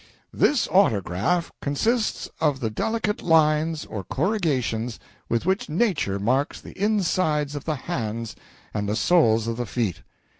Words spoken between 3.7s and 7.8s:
or corrugations with which Nature marks the insides of the